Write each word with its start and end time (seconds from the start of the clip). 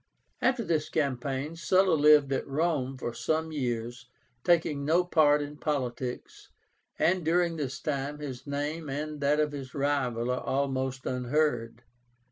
After 0.41 0.63
this 0.63 0.89
campaign 0.89 1.55
Sulla 1.55 1.93
lived 1.93 2.33
at 2.33 2.47
Rome 2.47 2.97
for 2.97 3.13
some 3.13 3.51
years, 3.51 4.07
taking 4.43 4.83
no 4.83 5.03
part 5.03 5.43
in 5.43 5.57
politics, 5.57 6.49
and 6.97 7.23
during 7.23 7.55
this 7.55 7.79
time 7.79 8.17
his 8.17 8.47
name 8.47 8.89
and 8.89 9.21
that 9.21 9.39
of 9.39 9.51
his 9.51 9.75
rival 9.75 10.31
are 10.31 10.41
almost 10.43 11.05
unheard. 11.05 11.83